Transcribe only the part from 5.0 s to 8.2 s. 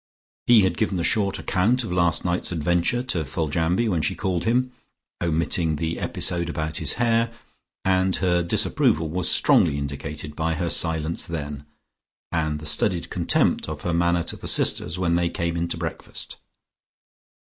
omitting the episode about his hair, and